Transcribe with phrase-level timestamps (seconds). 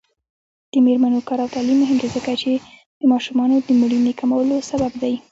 [0.71, 2.49] د میرمنو کار او تعلیم مهم دی ځکه چې
[3.11, 5.13] ماشومانو مړینې کمولو سبب دی.